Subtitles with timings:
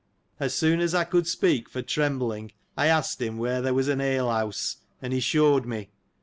[0.39, 4.01] As soon as I could speak for trembling, I asked him where there was an
[4.01, 5.91] ale house, and he shewed me.